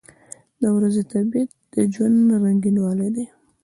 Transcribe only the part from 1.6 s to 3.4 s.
د ژوند رنګینوالی دی.